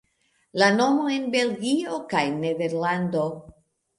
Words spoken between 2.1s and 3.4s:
kaj Nederlando.